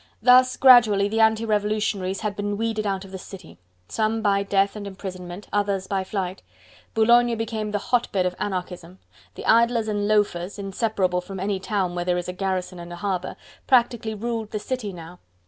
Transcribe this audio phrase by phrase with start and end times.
[0.23, 4.75] Thus gradually the anti revolutionaries had been weeded out of the city: some by death
[4.75, 6.41] and imprisonment, others by flight.
[6.95, 8.97] Boulogne became the hotbed of anarchism:
[9.35, 12.95] the idlers and loafers, inseparable from any town where there is a garrison and a
[12.95, 13.35] harbour,
[13.67, 15.19] practically ruled the city now.